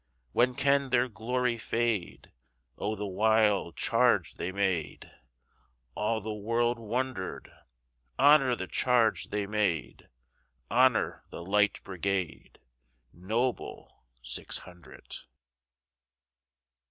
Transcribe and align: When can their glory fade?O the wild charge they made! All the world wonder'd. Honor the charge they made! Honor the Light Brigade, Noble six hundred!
When 0.31 0.55
can 0.55 0.89
their 0.89 1.07
glory 1.07 1.59
fade?O 1.59 2.95
the 2.95 3.05
wild 3.05 3.75
charge 3.75 4.33
they 4.33 4.51
made! 4.51 5.11
All 5.93 6.19
the 6.19 6.33
world 6.33 6.79
wonder'd. 6.79 7.51
Honor 8.17 8.55
the 8.55 8.65
charge 8.65 9.25
they 9.25 9.45
made! 9.45 10.09
Honor 10.71 11.23
the 11.29 11.43
Light 11.45 11.83
Brigade, 11.83 12.57
Noble 13.13 13.93
six 14.23 14.57
hundred! 14.57 15.17